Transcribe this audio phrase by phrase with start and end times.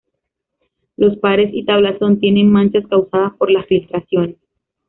[0.97, 4.35] Los pares y tablazón tienen manchas causadas por las filtraciones.